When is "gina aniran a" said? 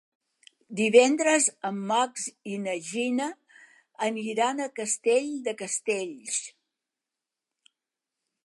2.87-4.69